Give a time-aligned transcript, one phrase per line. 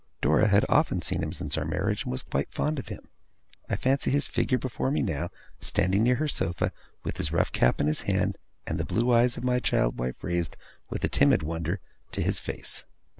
[0.19, 3.07] Dora had often seen him since our marriage, and was quite fond of him.
[3.69, 6.71] I fancy his figure before me now, standing near her sofa,
[7.03, 10.23] with his rough cap in his hand, and the blue eyes of my child wife
[10.23, 10.57] raised,
[10.89, 11.81] with a timid wonder,
[12.13, 12.83] to his face.